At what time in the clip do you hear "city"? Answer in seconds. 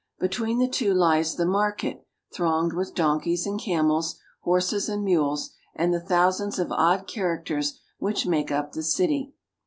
8.81-9.35